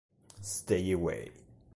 Stay 0.41 0.93
Away! 0.93 1.31